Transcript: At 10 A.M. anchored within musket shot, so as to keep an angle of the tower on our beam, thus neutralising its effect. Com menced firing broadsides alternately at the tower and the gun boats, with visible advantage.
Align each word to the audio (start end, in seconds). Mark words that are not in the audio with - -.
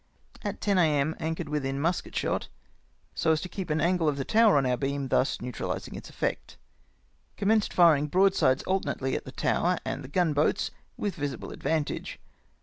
At 0.41 0.61
10 0.61 0.79
A.M. 0.79 1.15
anchored 1.19 1.47
within 1.47 1.79
musket 1.79 2.15
shot, 2.15 2.47
so 3.13 3.33
as 3.33 3.41
to 3.41 3.47
keep 3.47 3.69
an 3.69 3.79
angle 3.79 4.09
of 4.09 4.17
the 4.17 4.25
tower 4.25 4.57
on 4.57 4.65
our 4.65 4.75
beam, 4.75 5.09
thus 5.09 5.39
neutralising 5.41 5.93
its 5.93 6.09
effect. 6.09 6.57
Com 7.37 7.49
menced 7.49 7.71
firing 7.71 8.07
broadsides 8.07 8.63
alternately 8.63 9.15
at 9.15 9.25
the 9.25 9.31
tower 9.31 9.77
and 9.85 10.03
the 10.03 10.07
gun 10.07 10.33
boats, 10.33 10.71
with 10.97 11.13
visible 11.13 11.51
advantage. 11.51 12.17